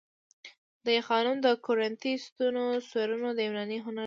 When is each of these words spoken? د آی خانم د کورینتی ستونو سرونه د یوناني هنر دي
د 0.85 0.87
آی 0.95 0.99
خانم 1.07 1.37
د 1.45 1.47
کورینتی 1.65 2.13
ستونو 2.25 2.63
سرونه 2.89 3.29
د 3.37 3.39
یوناني 3.47 3.77
هنر 3.85 3.97
دي 3.97 3.99